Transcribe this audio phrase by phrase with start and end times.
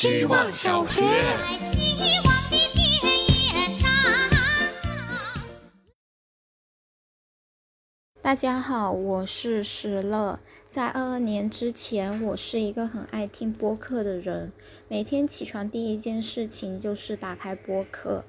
[0.00, 1.02] 希望小学。
[8.22, 10.38] 大家好，我是石乐。
[10.68, 14.52] 在二二年之前，我是一个很爱听播客的人，
[14.86, 18.24] 每天起床第一件事情就是打开播客。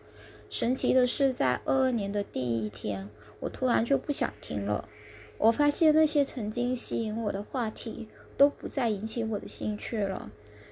[0.50, 3.08] 神奇的是，在二二年的第一天，
[3.42, 4.90] 我突然就不想听了。
[5.38, 10.32] 我发现那些曾经吸引我的话题都不再引起我的兴趣了。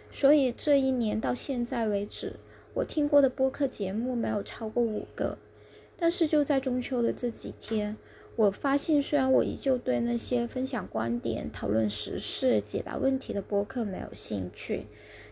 [0.10, 2.38] 所以这一年到现在为止，
[2.74, 5.38] 我听过的播客节目没有超过五个。
[5.96, 7.98] 但是就在中秋的这几天，
[8.36, 14.86] 我发现，虽然我依旧对那些分享观点、讨论时事、解答问题的播客没有兴趣，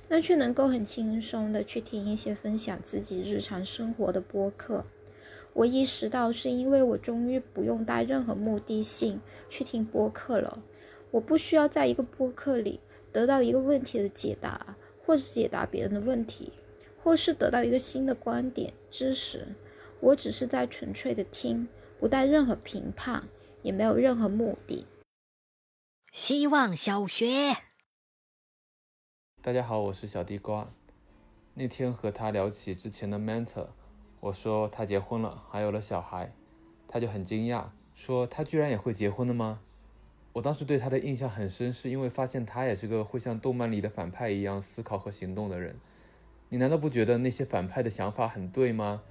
[0.08, 4.86] 但却能够很轻松的去听一些分享自己日常生活的播客。
[5.54, 10.62] 我意识到，是因为我终于不用带任何目的性去听播客了。
[11.12, 12.80] 我不需要在一个播客里
[13.16, 16.52] 得到一个问题的解答，或是解答别人的问题，
[17.02, 19.56] 或是得到一个新的观点、知识。
[20.02, 21.70] 我只是在纯粹的听。
[21.98, 23.30] 不带任何评判，
[23.62, 24.86] 也没有任何目的。
[26.12, 27.56] 希望小学，
[29.42, 30.70] 大家好，我是小地瓜。
[31.54, 33.70] 那天和他聊起之前的 mentor，
[34.20, 36.36] 我说他结婚了，还有了小孩，
[36.86, 39.62] 他就很惊讶，说他居然也会结婚了吗？
[40.36, 45.80] 我当时对他的印象很深，是因为发现他也是个会像动漫里的反派一样思考和行动的人。
[46.50, 49.02] 你难道不觉得那些反派的想法很对吗？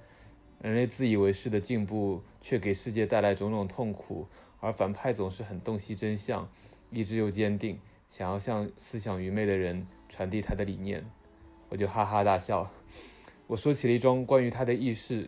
[0.61, 4.27] 人类自以为是的进步，却给世界带来种种痛苦，
[4.59, 6.47] 而反派总是很洞悉真相，
[6.91, 7.79] 意志又坚定，
[8.11, 11.03] 想要向思想愚昧的人传递他的理念。
[11.69, 12.69] 我就哈哈大笑。
[13.47, 15.27] 我说起了一桩关于他的轶事。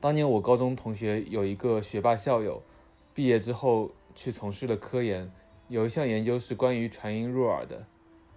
[0.00, 2.62] 当年我高中同学有一个学霸校友，
[3.14, 5.30] 毕业之后去从事了科研，
[5.68, 7.84] 有一项研究是关于传音入耳的。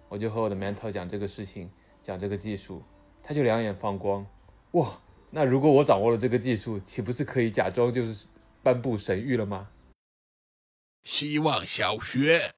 [0.10, 1.70] 我就和我的 mentor 讲这个事情，
[2.02, 2.82] 讲这个技术，
[3.22, 4.26] 他就两眼放光，
[4.72, 5.00] 哇！
[5.30, 8.28] 那如果我掌握了这个技术，岂不是可以假装就是
[8.64, 9.68] 颁布神谕了吗？
[11.04, 12.54] 希望小学，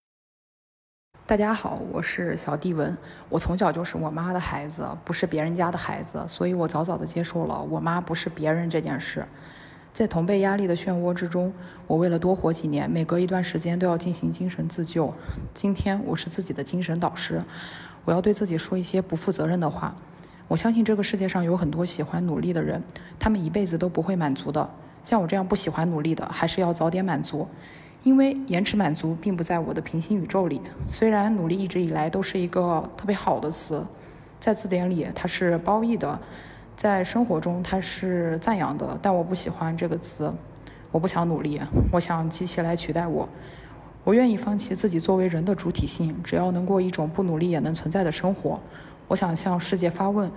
[1.25, 2.95] 大家好，我是小地文。
[3.27, 9.27] 我从小就是我妈的孩子，不是别人家的孩子，所以我早早的接受了我妈不是别人这件事。
[9.93, 11.51] 在同辈压力的漩涡之中，
[11.85, 15.13] 我为了多活几年，每隔一段时间都要进行精神自救。
[15.53, 17.43] 今天我是自己的精神导师，
[18.05, 19.93] 我要对自己说一些不负责任的话。
[20.47, 22.81] 我相信这个世界上有很多喜欢努力的人，
[23.19, 24.69] 他们一辈子都不会满足的。
[25.03, 27.47] 像我这样不喜欢努力的，还是要早点满足，
[28.03, 30.61] 因为延迟满足并不在我的平行宇宙里。
[30.79, 33.85] 虽然努力一直以来都是一个特别好的词，
[34.39, 36.19] 在字典里它是褒义的，
[36.79, 40.33] 在生活中它是赞扬的，但我不喜欢这个词。
[40.93, 41.59] 我不想努力，
[41.91, 43.27] 我想机器来取代我。
[44.05, 48.57] 我愿意放弃自己作为人的主体性，只要能过一种不努力也能存在的生活。
[49.09, 50.31] 我想向世界发问：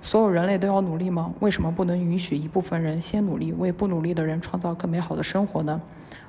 [0.00, 1.34] 所有人类都要努力吗？
[1.40, 5.80] 为什么不能允许一部分人先努力，为不努力的人创造更美好的生活呢？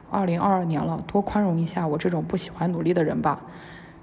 [0.10, 3.40] 二零二二年了，多宽容一下我这种不喜欢努力的人吧。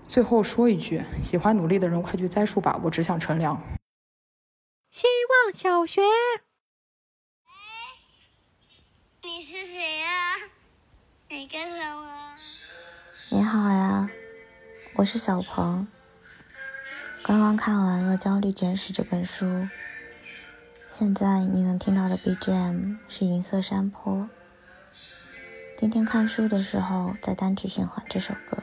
[0.06, 3.60] 最后说一句：喜欢努力的人快去栽树吧，我只想乘凉。
[4.90, 5.06] 希
[5.44, 6.00] 望小学，
[9.22, 10.36] 你是谁呀？
[11.28, 12.34] 你干什么？
[13.30, 14.08] 你好呀，
[14.94, 15.86] 我是小鹏。
[17.22, 19.68] 刚刚看完了《焦虑简史》这本书，
[20.86, 24.14] 现在你能听到的 BGM 是《银色山坡》。
[25.76, 28.62] 今天看书的时候在单曲循环这首歌，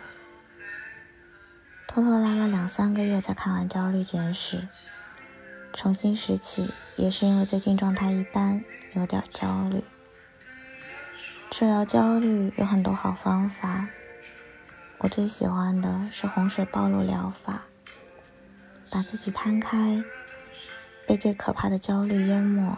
[1.88, 4.58] 拖拖拉拉两三个月才看完《焦虑简史》，
[5.74, 8.64] 重新拾起也是因为最近状态一般，
[8.94, 9.84] 有点焦虑。
[11.50, 13.88] 治疗焦虑有很多好方法，
[15.00, 17.64] 我最喜欢的是洪水暴露疗法。
[18.92, 20.04] 把自己摊开，
[21.08, 22.78] 被最可怕的焦虑淹没，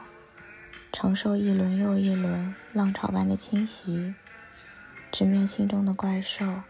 [0.94, 4.16] 承受一轮又一轮浪潮般的侵袭，
[5.12, 6.62] 直面心中的怪兽，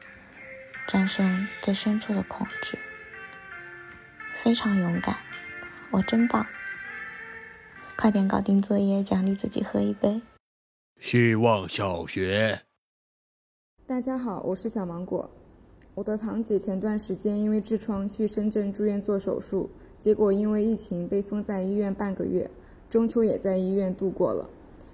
[0.88, 2.80] 战胜最深处的恐惧。
[4.42, 5.18] 非常勇敢，
[5.92, 6.46] 我真棒！
[7.98, 10.22] 快点搞定作业，奖励自己喝一杯。
[11.00, 12.62] 希望小学，
[13.86, 15.30] 大家好，我是小芒果。
[15.94, 22.50] 我的堂姐前段时间因为痔疮去深圳住院做手术，结果因为疫情被封在医院半个月，
[22.90, 24.50] 中秋也在医院度过了。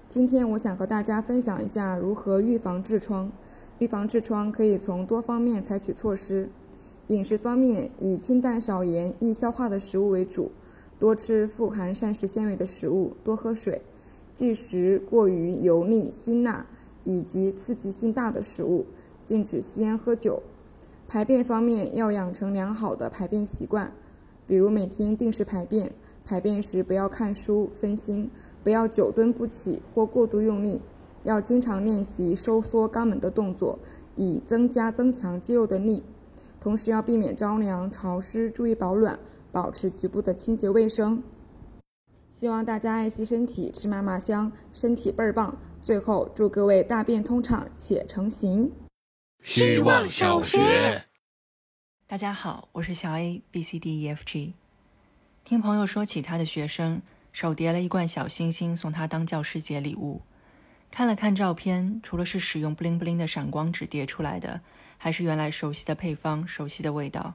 [0.10, 3.32] 今天我想和大家分享一下如何预防痔疮。
[3.80, 6.50] 预防痔疮可以从多方面采取措施。
[7.08, 10.52] 饮食方面，以清淡少盐、易消化的食物为主，
[11.02, 13.82] 多吃富含膳食纤维的食物，多喝水，
[14.36, 16.68] 忌食过于油腻、辛辣
[17.04, 18.86] 以及刺激性大的食物，
[19.24, 20.44] 禁止吸烟喝酒。
[21.08, 23.94] 排便方面要养成良好的排便习惯，
[24.46, 25.92] 比如每天定时排便，
[26.24, 28.30] 排便时不要看书分心，
[28.64, 30.84] 不要久蹲不起或过度用力，
[31.24, 33.80] 要经常练习收缩肛门的动作，
[34.16, 36.04] 以增加增强肌肉的力。
[36.60, 39.18] 同时要避免着凉、潮湿，注意保暖，
[39.52, 41.24] 保持局部的清洁卫生。
[42.30, 45.58] 希望大家爱惜身体，吃嘛嘛香，身体倍儿棒。
[45.82, 48.72] 最后，祝各位大便通畅且成型。
[49.44, 51.06] 希望小学，
[52.08, 54.54] 大家好，我是小 A B C D E F G。
[55.44, 57.02] 听朋友说起他的学生
[57.34, 60.22] 手叠了一罐小星星送他当教师节礼物，
[60.92, 64.62] 看了看照片，除了是使用 bling bling 的闪光纸叠出来的，
[64.98, 67.34] 还是原来熟悉的配方、熟悉的味道，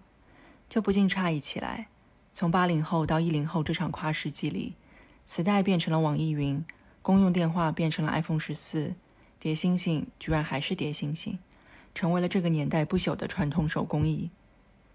[0.69, 1.89] 就不禁诧异起来。
[2.39, 4.75] 从八零后到一零后这场跨世纪里，
[5.25, 6.63] 磁带变成了网易云。
[7.01, 8.95] 公用电话变成了 iPhone 十四，
[9.41, 11.39] 叠星星居然还是叠星星，
[11.95, 14.29] 成为了这个年代不朽的传统手工艺。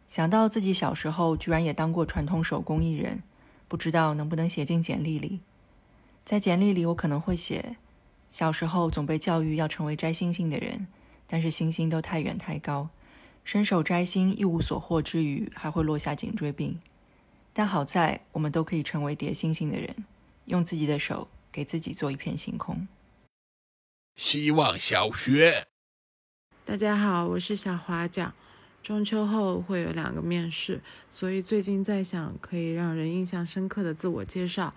[0.08, 3.24] 想到自己小时候居然也当过传统手工艺人，
[3.68, 5.40] 不知道能不能写进简历里。
[6.24, 7.76] 在简历里，我可能会写：
[8.30, 10.86] 小时候总被教育要成为摘星星的人，
[11.26, 12.90] 但是星星都太远太高，
[13.44, 16.80] 伸手摘星一无所获之余，还会落下颈椎病。
[17.54, 20.06] 但好在我们都可以成为叠星星的人，
[20.46, 21.28] 用自己的手。
[21.54, 22.88] 给自己做一片星空。
[24.16, 25.68] 希望小学，
[26.64, 28.34] 大家好，我是小华讲。
[28.82, 30.80] 中秋后会有两个面试，
[31.12, 34.74] 所以最近在想可以让人印象深刻的自我介绍，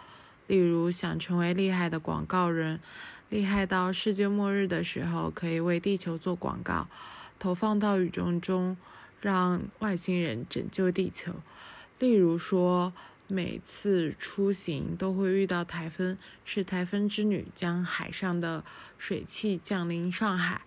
[0.49, 2.81] 例如想成为厉害的广告人，
[3.29, 6.89] 厉害到世界末日的时候可以为地球做广告，
[7.39, 8.77] 投放到宇宙中，
[9.21, 11.35] 让外星人拯救地球。
[11.99, 12.93] 例如说。
[13.27, 18.63] 每次出行都会遇到台风，是台风之女将海上的
[18.99, 20.61] 水汽降临上海。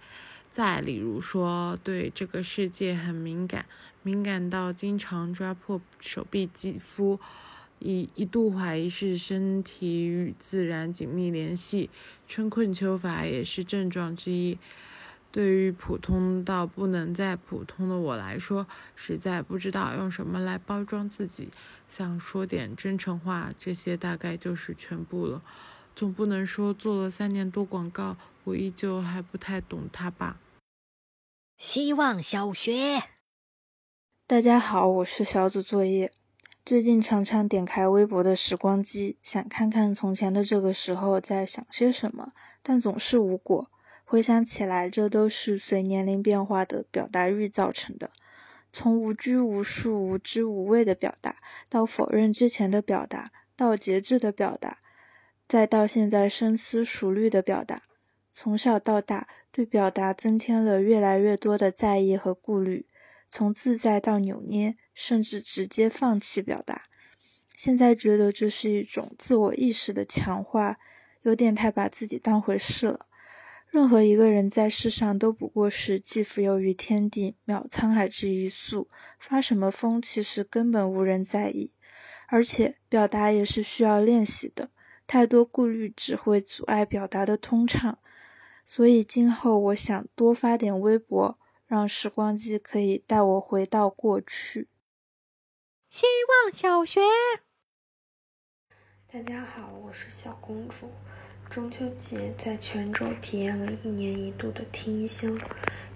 [0.49, 3.67] 再例如说，对这个世界很敏感，
[4.01, 7.19] 敏感到经常抓破手臂肌肤，
[7.77, 11.91] 一一度怀疑是身体与自然紧密联系，
[12.27, 14.57] 春困秋乏也是症状之一。
[15.31, 18.65] 对于普通到不能再普通的我来说，
[18.95, 21.49] 实在不知道用什么来包装自己。
[21.87, 25.41] 想说点真诚话，这些大概就是全部了。
[25.95, 30.37] 总不能说做了三年多广告，我依旧还不太懂它吧？
[31.57, 33.03] 希望小学，
[34.27, 36.11] 大家好，我是小组作业。
[36.65, 43.71] 最近常常点开微博的时光机，想看看从前的这个时候在想些什么，但总是无果。
[44.09, 48.09] 回想起来，这都是随年龄变化的表达欲造成的。
[48.71, 51.35] 从无拘无束、无知无畏的表达，
[51.67, 54.77] 到否认之前的表达，到节制的表达，
[55.45, 57.83] 再到现在深思熟虑的表达。
[58.31, 62.87] 从小到大，对表达增添了越来越多的在意和顾虑，
[63.29, 66.83] 从自在到扭捏，甚至直接放弃表达。
[67.57, 70.77] 现在觉得这是一种自我意识的强化，
[71.23, 73.06] 有点太把自己当回事了。
[73.69, 81.73] 任何一个人在世上都不过是寄蜉蝣于天地，渺沧海之一粟，发什么疯，其实根本无人在意。
[82.29, 84.71] 而且表达也是需要练习的，
[85.05, 87.99] 太多顾虑只会阻碍表达的通畅。
[88.65, 94.67] 所以今后我想多发点微博，让时光机可以带我回到过去。
[95.89, 96.05] 希
[96.43, 96.99] 望小学，
[99.09, 100.89] 大家好，我是小公主。
[101.49, 105.39] 中秋节在泉州体验了一年一度的听香。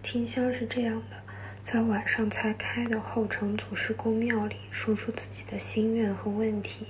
[0.01, 1.17] 听香是这样的：
[1.62, 6.88] 在晚上才开的后城祖师宫庙里，说出自己的心愿和问题。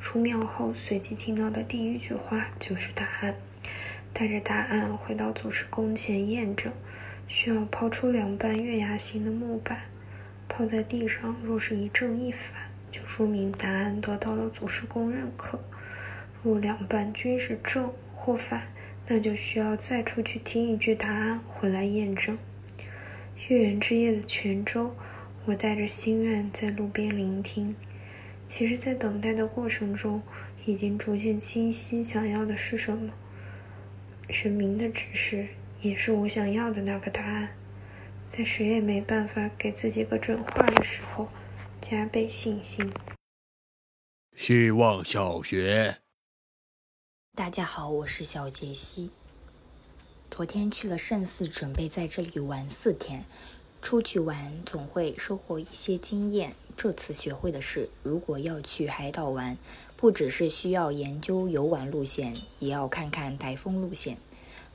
[0.00, 3.34] 出庙后，随即听到的第一句话就是答案。
[4.12, 6.72] 带着答案回到祖师宫前验证，
[7.26, 9.80] 需要抛出两半月牙形的木板，
[10.46, 15.58] 抛在地上，若是一正一反，就说明答案得到了祖师宫认可。
[16.44, 18.70] 若两半均是正或反，
[19.08, 22.38] 那就需要再出去听一句答案回来验证。
[23.48, 24.94] 月圆之夜的泉州，
[25.46, 27.74] 我带着心愿在路边聆听。
[28.46, 30.22] 其实，在等待的过程中，
[30.66, 33.14] 已经逐渐清晰想要的是什么。
[34.28, 35.48] 神明的指示
[35.80, 37.56] 也是我想要的那个答案。
[38.26, 41.28] 在谁也没办法给自己个准话的时候，
[41.80, 42.92] 加倍信心。
[44.36, 46.03] 希望小学。
[47.36, 49.10] 大家好，我是小杰西。
[50.30, 53.24] 昨天去了圣寺，准备在这里玩四天。
[53.82, 56.54] 出去玩总会收获一些经验。
[56.76, 59.58] 这次学会的是，如果要去海岛玩，
[59.96, 64.16] 不只是需要研究游玩路线，也要看看台风路线。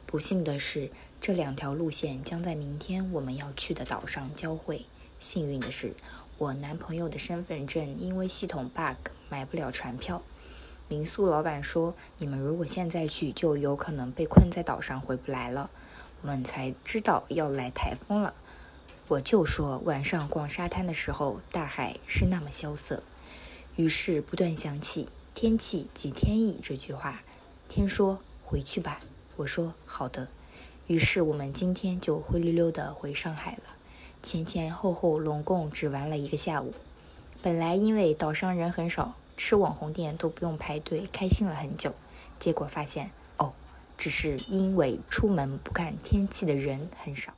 [0.05, 4.85] 不幸的是，这两条路线将在明天我们要去的岛上交汇。
[5.17, 5.93] 幸运的是，
[6.37, 10.21] 我男朋友的身份证因为系统 bug 买不了船票。
[10.89, 15.69] 民宿老板说：“你们如果现在去，就有可能被困在岛上回不来了。”
[16.23, 18.33] 我们才知道要来台风了。
[19.07, 23.03] 我就说晚上逛沙滩的时候，大海是那么萧瑟。
[23.75, 27.21] 于是不断想起“天气即天意”这句话。
[27.67, 28.97] 天说：“回去吧。”
[29.37, 30.27] 我说：“好的。”
[30.87, 33.75] 于是我们今天就灰溜溜的回上海了。
[34.23, 36.73] 前前后后拢共只玩了一个下午。
[37.43, 39.13] 本来因为岛上人很少。
[39.39, 41.93] 吃网红店都不用排队，开心了很久。
[42.37, 43.53] 结果发现，哦，
[43.97, 47.33] 只是因为出门不看天气的人很少。